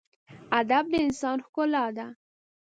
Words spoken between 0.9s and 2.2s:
د انسان ښکلا ده.